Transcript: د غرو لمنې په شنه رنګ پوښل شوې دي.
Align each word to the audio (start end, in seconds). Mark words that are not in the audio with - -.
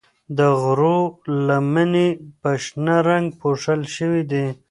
د 0.37 0.39
غرو 0.61 0.99
لمنې 1.47 2.07
په 2.41 2.51
شنه 2.63 2.95
رنګ 3.09 3.27
پوښل 3.41 3.81
شوې 3.95 4.23
دي. 4.31 4.45